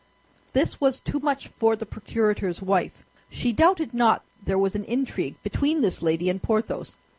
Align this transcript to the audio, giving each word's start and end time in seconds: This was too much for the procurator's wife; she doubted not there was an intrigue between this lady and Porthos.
This 0.53 0.81
was 0.81 0.99
too 0.99 1.19
much 1.19 1.47
for 1.47 1.75
the 1.75 1.85
procurator's 1.85 2.59
wife; 2.59 3.05
she 3.29 3.53
doubted 3.53 3.93
not 3.93 4.23
there 4.43 4.57
was 4.57 4.73
an 4.73 4.83
intrigue 4.85 5.35
between 5.43 5.81
this 5.81 6.01
lady 6.01 6.27
and 6.27 6.41
Porthos. 6.41 6.97